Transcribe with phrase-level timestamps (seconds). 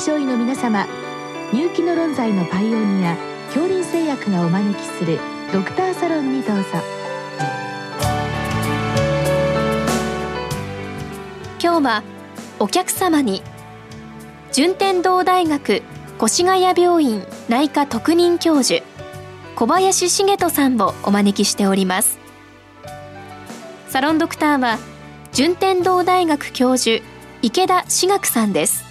[0.00, 0.86] 症医の皆様
[1.52, 3.16] 入気の論剤のパイオニア
[3.52, 5.18] 恐林製薬がお招きする
[5.52, 6.62] ドクターサロンにどうぞ。
[11.62, 12.02] 今日は
[12.58, 13.42] お客様に
[14.52, 15.82] 順天堂大学
[16.22, 18.82] 越谷病院内科特任教授
[19.54, 22.18] 小林茂人さんをお招きしております。
[23.88, 24.78] サロンドクターは
[25.32, 27.04] 順天堂大学教授
[27.42, 28.89] 池田志学さんです。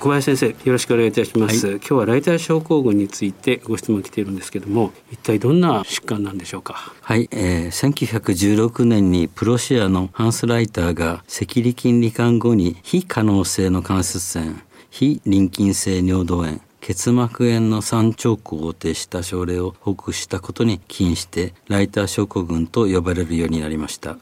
[0.00, 6.94] 小林先生よろしくお願いいたします、はい、今日はライター症候群についてご質問来ているんですけども一体どんな疾患なんでしょうか？
[7.02, 14.54] はい、えー、1916年にプロシアのハンス・ライターが赤痢菌罹患後に非可能性の関節炎
[14.88, 24.16] 非臨筋性尿道炎結膜炎の三兆候を呈した症例を報告したことに起因してライター症候群と呼ばれるようになりました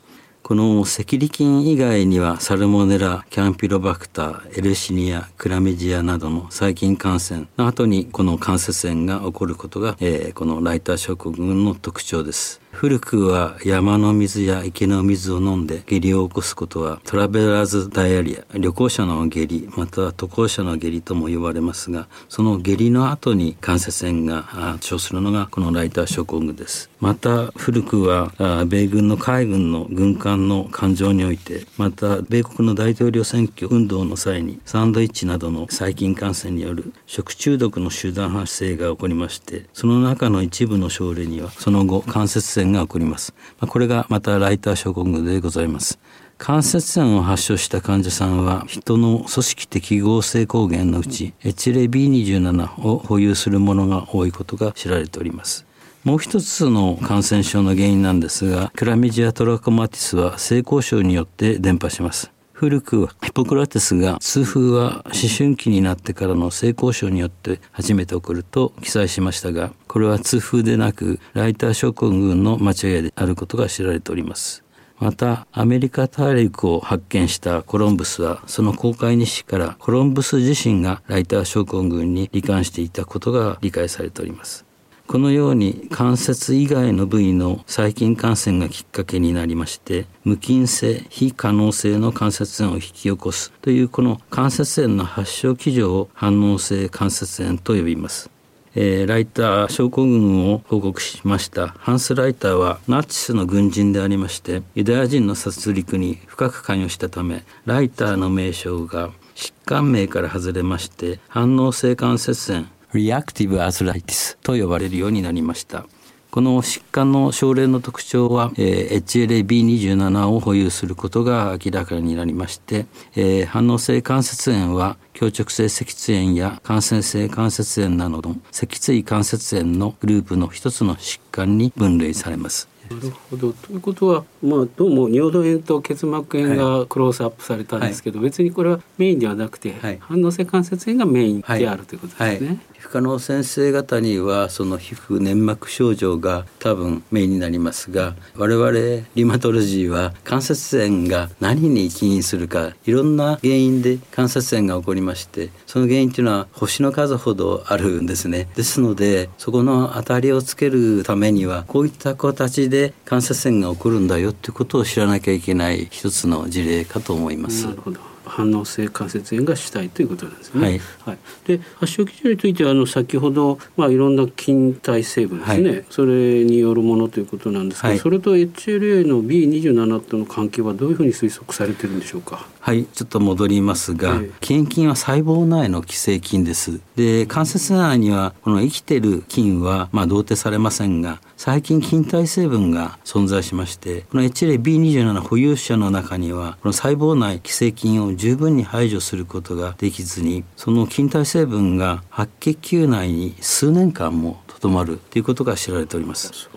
[0.48, 12.62] この赤痢菌以外にはサルモネラ、キャンピロバクター、エルシニア、クラミジアなどの細菌感染の後にこの関節炎が起こることが、えー、このライター症候群の特徴です。
[12.80, 26.88] 古くは山の水や池の水を飲んで下痢を起こすことはトラベラーズダイアリア旅行者の下痢または渡航者の下痢とも呼ばれますがその下痢の後に関節炎が発症するのがこのライター症候群です。
[27.00, 28.32] また古くは
[28.66, 43.34] 米軍の海軍の軍艦の艦上においてまた米国の大統領選挙運動の際にサンドイッチなどの細菌感染による食中毒の集団発生が起こりましてその中の一部の症例にはその後関節炎が起こります。
[43.60, 45.98] これがまたライター症候群でございます。
[46.38, 55.66] 関節炎を発症した患者さんは人の組織的合成抗原のうち HLA-B27 を保有するものが多いことが知られております。
[56.04, 62.30] もう一つの感染症の原因なんですが、クラミジアトラコマティスは性交渉によって伝播します。
[62.58, 74.64] 古くヒポクラテスが痛風は思春期になってからの性交渉によって初めて起こると記載しましたがこれは痛風でなくライター症候群の間違いであることが知られております。
[74.98, 84.67] またアメリカ大陸を発見したコロンブスはその公開日誌からコロンブス自身がライター症候群に罹患していたことが理解されております。
[85.08, 98.30] このように関節以外の部位の細菌感染がきっかけになりまして無菌性非可能性の関節炎を引き起こすというこの関節炎の発症基準を反応性関節炎と呼びます。
[98.74, 115.86] えー、ライター症候群を報告しましたハンス・ライターはナチスの軍人でありましてユダヤ人の殺戮に深く関与したためライターの名称が疾患名から外れまして反応性関節炎リアクティブアスライティスと呼ばれるようになりました。
[116.30, 132.68] この疾患の症例の特徴は、えー、HLA-B27 を保有することが明らかになりまして、えー、反応性関節炎は強直性脊椎炎や感染性関節炎などの脊椎関節炎のグループの一つの疾患に分類されます。
[132.90, 142.58] なるほどということは、まあ、どうも尿道炎と結膜炎がクロースアップされたんですけど、はい、別にこれはメインではなくて、はい、反応性関節炎がメインであるということですね。
[142.74, 167.66] 皮膚科の先生方にはその皮膚粘膜症状が多分メインになりますが我々リマトロジーは関節炎が何に起因するかいろんな原因で関節炎が起こりましてその原因というのは星の数ほどあるんですねですのでそこの当たりをつけるためにはこういった形で関節炎が起こるんだよということを知らなきゃいけない一つの事例かと思います。
[167.66, 170.60] なるほど反応性関節炎が主体ということなんですね。
[170.62, 182.46] はい、はい、で発症基準についてはあの先ほどまあいろんな菌体成分ですね、はい、それによるものということなんですが、はい、それと HLA の B27 との関係はどういうふうに推測されてるんでしょうか？
[182.60, 182.84] はい。
[182.84, 186.80] ちょっと戻りますが、献菌は細胞内の寄生菌です。
[186.96, 206.50] で関節内にはこの生きてる菌はまあ同定されませんが最近筋体成分が存在しましてこの HLA-B27 保有者の中にはこの細胞内寄生菌を十分に排除することができずにその筋体成分が白血球内に数年間もとどまるということが知られております。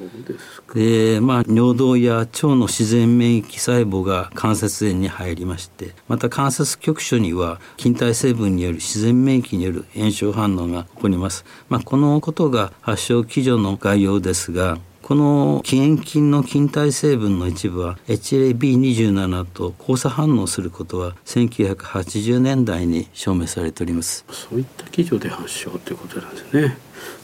[0.73, 24.23] でまあ、尿道や腸の自然免疫細胞が関節炎に入りましてまた関節局所には筋体成分による自然免疫による炎症反応が起こります、まあ、このことが発症基準の概要ですがこの起源菌の菌体成分の一部は HLA-B27 と交差反応することは1980年代に証明されております。
[24.29, 26.77] そういった基準で発症ということなんですね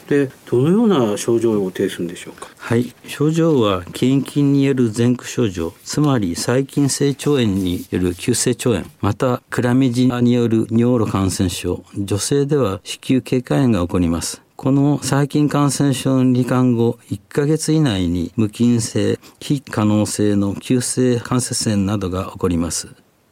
[0.07, 2.47] でどのような症状を呈するんでしょうか？
[2.57, 2.93] はい。
[3.05, 5.73] 症状は検菌による前駆症状。
[5.83, 8.85] つまり細菌性腸炎による急性腸炎。
[9.01, 11.83] またクラミジアによる尿路感染症。
[11.97, 14.41] 女性では子宮経過炎が起こります。
[14.55, 22.87] この細菌感染症の罹患後1ヶ月以内に無菌性、非可能性の急性関節炎などが起こります。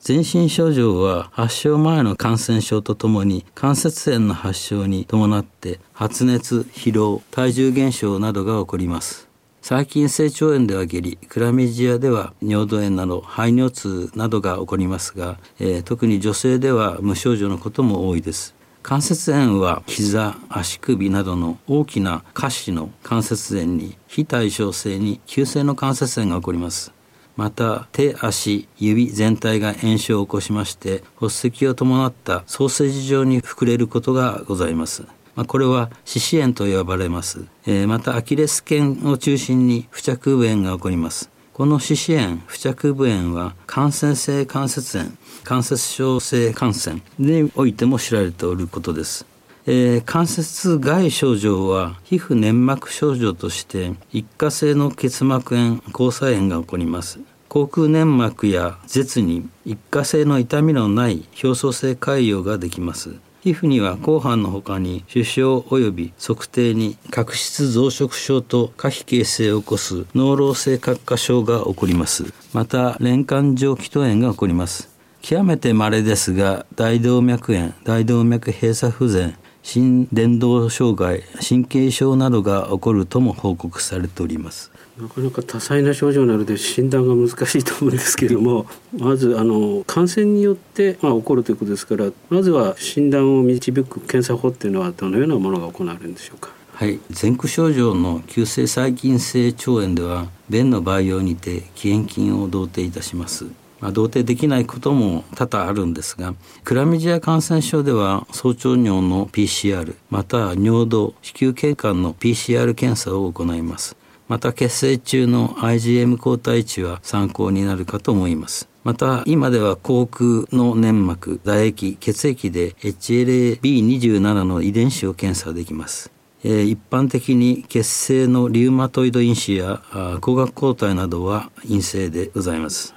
[0.05, 9.27] 全身症状は発症前の感染症とともに関節炎の発症に伴って発熱、疲労、体重減少などが起こります。
[9.63, 18.53] 細菌性腸炎では下痢、クラミジアでは尿道炎など排尿痛などが起こりますが、えー、特に女性では無症状のことも多いです。
[18.83, 26.93] 関節炎は膝、足首などの大きな下肢の関節炎に非対称性に急性の関節炎が起こります。
[27.35, 35.03] また手足指全体が炎症を起こしまして発石を伴ったソーセージ状に膨れることがございます。
[35.35, 41.29] まあ、これは四肢炎と呼ばれます、えー、またアキレス腱を中心に付着部炎が起こります。
[41.51, 45.11] この四肢炎付着部炎は感染性関節炎
[45.43, 49.25] 関節症性感染においても知られておることです。
[49.67, 57.19] えー、関節外症状は皮膚粘膜症状として一過性の結膜炎交差炎が起こります。
[57.49, 63.15] 口腔粘膜や舌に一過性の痛みのない表層性潰瘍ができます。
[63.41, 72.25] 皮膚には後半のほかに腫瘍及び測定に角質増殖症と可否形成を起こす脳老性角化症が起こります。
[72.53, 74.89] また連環状気筒炎が起こります。
[75.23, 79.35] 極めて稀ですが大動脈炎大動脈閉鎖不全
[79.65, 84.71] 心伝導障害神経症などが起こるとも報告されております。
[85.01, 96.51] なかなか多彩な症状なので診断が難しいと思うんですけれどもまずあの感染によって、まあ、起こるということですからまずは診断を導く検査法っていうのはどのようなものが行われるんでしょうか？
[96.73, 103.47] はい、前駆症状の急性細菌性腸炎では便の培養にて起源菌を同定いたします
[103.79, 106.33] まあ、同定できないことも多々あるんですが
[106.63, 113.97] クラミジア感染症では早朝尿の PCR または尿道子宮頸管の PCR 検査を行います。
[114.27, 118.67] また血清中の IgM 抗体値は参考になるかと思います。
[118.83, 126.11] また今では口腔の粘膜唾液血液で HLA-B27 の遺伝子を検査できます。
[126.43, 129.81] 一般的に血清のリウマトイド因子や
[130.15, 132.95] 光学抗体などは陰性でございます。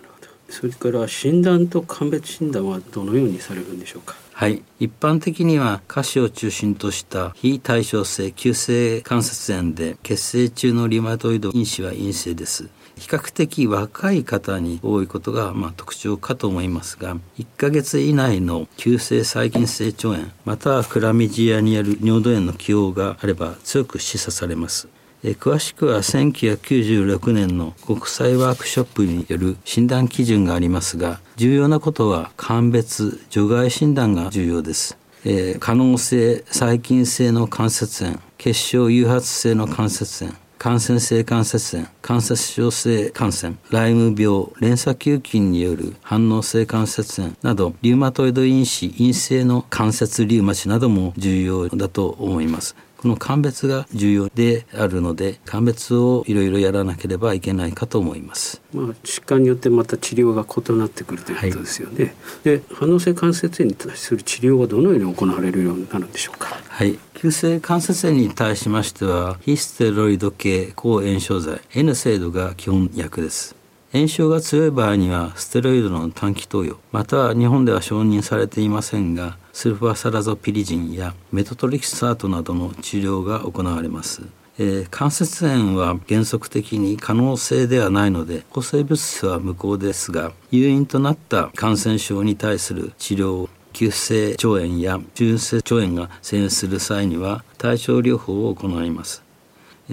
[0.49, 4.17] それから診断と鑑別診断はどのようにされるんでしょうか？
[4.33, 4.63] はい。
[4.79, 12.69] 一般的には下肢を中心とした非対称性急性関節炎で血清中のリマトイド因子は陰性です。
[12.97, 24.89] 比較的若い方に多いことがまあ特徴かと思いますが1ヶ月以内の急性細菌性腸炎またはクラミジアによる尿道炎の起用があれば強く示唆されます。
[25.25, 52.75] 詳しくは1996年の国際ワークショップによる診断基準がありますが重要なことは鑑別除外診断が重要です、えー、可能性細菌性の関節炎結晶誘発性の関節炎感染性関節炎関節症性感染ライム病連鎖球菌による反応性関節炎などリウマトイド因子陰性の関節リウマチなども重要だと思います。
[52.99, 58.61] この鑑別が重要であるので鑑別をいろいろやらなければいけないかと思います。
[58.75, 62.05] まあ疾患によってまた治療が異なってくるということですよね。
[62.05, 66.59] はい、で反応性関節炎に対する治療はどのように行われるようになるんでしょうか？
[66.69, 73.58] はい、急性関節炎に対しましては非ステロイド系抗炎症剤 N 制度が基本薬です。
[73.93, 84.23] 炎症が強い場合にはステロイドの短期投与または日本では承認されていませんがスルファサラゾピリジンやメトトリキサートなどの治療が行われます。
[84.59, 99.23] えー、関節炎は原則的に可能性ではないので抗生物質は無効ですが誘因となった感染症に対する治療を急性腸炎や中性腸炎が遷移する際には対症療法を行います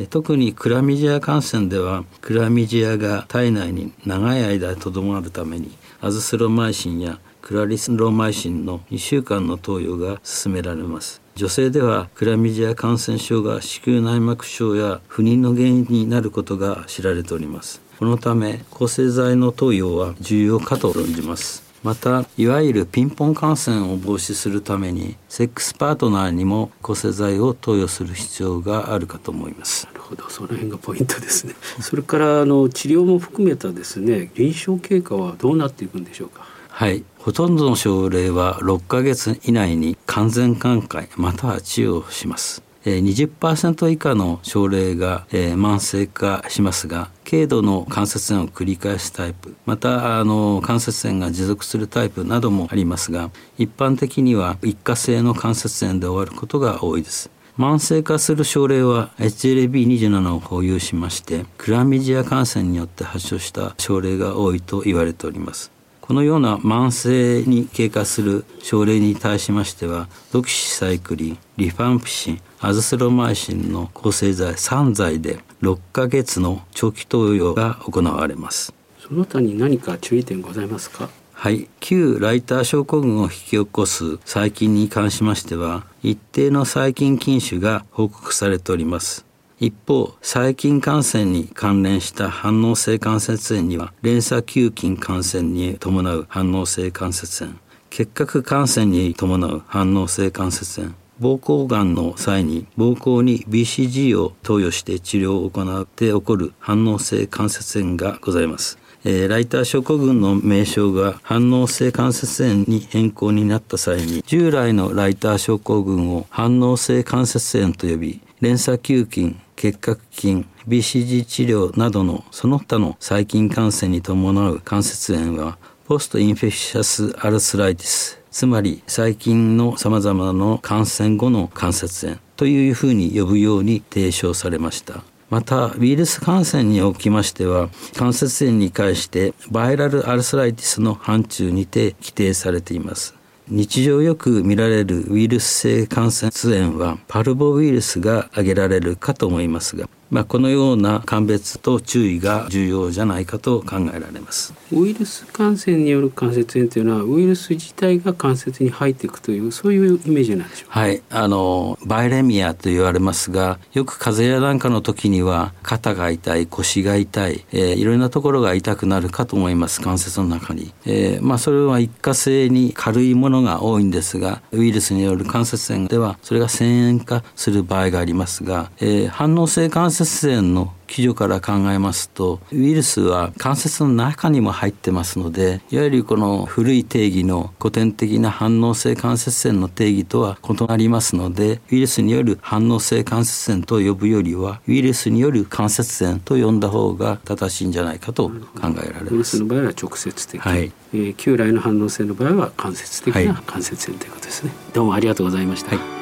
[0.10, 5.72] 特にクラミジア感染ではクラミジアが体内に長い間とどまるために
[6.02, 11.22] アズスロマイシンやクラリスロマイシンの2週間の投与が勧められます。
[11.36, 17.82] 女性ではクラミジア感染症が子宮内膜症や不妊の原因になることが知られております。
[17.98, 21.64] このため抗生剤の投与は重要かと論じます。
[21.86, 29.86] またいわゆるピンポン感染を防止するためにセックスパートナーにも抗生剤を投与する必要があるかと思います。
[29.86, 31.54] なるほどその辺がポイントですね。
[31.82, 36.48] それからあの治療も含めたですね臨床経過はどうなっていくんでしょうか？
[36.70, 57.32] はいほとんどの症例は6ヶ月以内に完全寛解または治療します20%以下の症例が慢性化しますが軽度の関節炎を繰り返すタイプまたあの関節炎が持続するタイプなどもありますが一般的には一過性の関節炎で終わることが多いです。
[57.58, 65.75] 慢性化する症例は HLA-B27 を保有しましてクラミジア感染によって発症した症例が多いと言われております。
[66.08, 78.72] このような慢性に経過する症例に対しましてはドキシサイクリンリファンピシンアジスロマイシンの抗生剤3剤で6ヶ月の長期投与が行われます。
[79.00, 81.10] その他に何か注意点ございますか？
[81.34, 81.68] はい。
[81.80, 89.25] 旧ライター症候群を引き起こす細菌に関しましては一定の細菌菌種が報告されております
[89.60, 97.58] 一方細菌感染に関連した反応性関節炎には連鎖球菌感染に伴う反応性関節炎
[97.90, 108.78] 結核感染に伴う反応性関節炎膀胱がんの際に膀胱に BCG を投与して治療を行って起こる反応性関節炎がございます。
[109.06, 135.04] えー、ライター症候群の名称が反応性関節炎に変更になった際に従来のライター症候群を反応性関節炎と呼び連鎖球菌結核菌 BCG 治療などのその他の細菌感染に伴う関節炎はポストインフェクシャスアルスライティスつまり細菌のさまざまな感染後の関節炎というふうに呼ぶように提唱されました。
[135.30, 143.16] またウイルス感染におきましては関節炎に対してバイラルアルスライティスの範疇にて規定されています。
[143.48, 154.54] 日常よく見られるウイルス性感染炎はパルボウイルスが挙げられるかと思いますがまあ、このような鑑別と注意が重要じゃないかと考えられます。
[154.72, 160.80] ウイルス感染による関節炎というのはウイルス自体が関節に入っていくというそういうイメージなんでしょうか？
[160.80, 161.02] はい。
[161.10, 169.82] あのバイレミアと言われますがよく風邪やなんかの時には肩が痛い腰が痛い、えー、いろんなところが痛くなるかと思います。
[169.82, 199.12] 関節の中に、えー、まあ、それは一過性に軽いものが多いんですがウイルスによる関節炎ではそれが遷延化する場合がありますが、えー、反応性関節節炎の基準から考えますとウイルスは関節の中にも入ってますのでいわゆるこの古い定義の古典的な反応性関節炎の定義とは異なりますのでウイルスによる反応性関節炎と呼ぶよりはウイルスによる関節炎と呼んだ方が正しいんじゃないかと考えられます。
[199.12, 200.72] ウイルスの場合は直接的、はい。
[200.94, 205.76] えー、旧来の反応性の場合は間接的な関節炎ということですね、はい、どうもありがとうございました。
[205.76, 205.95] はい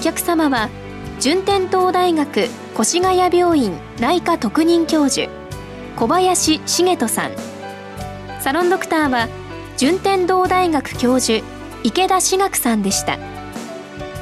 [0.00, 0.68] 客様は
[1.20, 5.30] 順天堂大学越谷病院内科特任教授
[5.96, 7.32] 小林茂人さん
[8.40, 9.28] サロンドクターは
[9.76, 11.44] 順天堂大学教授
[11.84, 13.18] 池田志学さんでした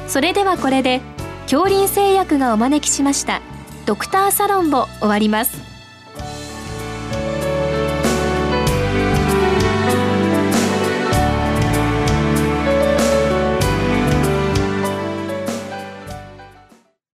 [0.07, 1.01] それではこれで
[1.43, 3.41] 恐林製薬がお招きしました
[3.85, 5.78] ドクターサロンを終わります